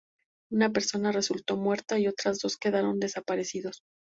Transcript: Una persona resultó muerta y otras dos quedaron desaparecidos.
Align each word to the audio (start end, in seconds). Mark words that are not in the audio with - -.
Una 0.51 0.67
persona 0.71 1.11
resultó 1.11 1.57
muerta 1.57 1.99
y 1.99 2.07
otras 2.07 2.39
dos 2.39 2.57
quedaron 2.57 2.99
desaparecidos. 2.99 3.83